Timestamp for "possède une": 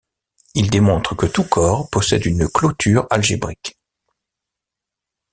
1.91-2.47